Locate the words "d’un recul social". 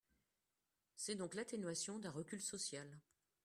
1.99-2.89